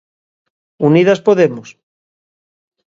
[0.87, 1.69] Unidas Podemos?